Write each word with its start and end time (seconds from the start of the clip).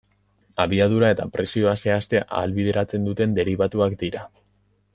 Abiadura 0.63 1.11
eta 1.15 1.27
presioa 1.35 1.75
zehaztea 1.85 2.23
ahalbideratzen 2.39 3.07
duten 3.11 3.37
deribatuak 3.41 3.95
dira. 4.05 4.25